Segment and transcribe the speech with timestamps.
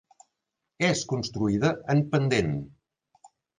[0.87, 2.53] És construïda en pendent.